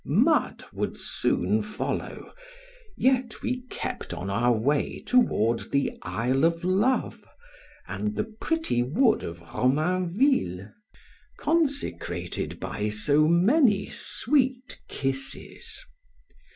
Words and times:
Mud 0.03 0.63
would 0.73 0.97
soon 0.97 1.61
follow; 1.61 2.33
yet 2.97 3.43
we 3.43 3.61
kept 3.69 4.15
on 4.15 4.31
our 4.31 4.51
way 4.51 4.99
toward 5.05 5.69
the 5.71 5.91
Isle 6.01 6.43
of 6.43 6.63
Love 6.63 7.23
and 7.87 8.15
the 8.15 8.23
pretty 8.23 8.81
wood 8.81 9.21
of 9.23 9.43
Romainville 9.53 10.73
consecrated 11.37 12.59
by 12.59 12.89
so 12.89 13.27
many 13.27 13.89
sweet 13.91 14.81
kisses. 14.87 15.85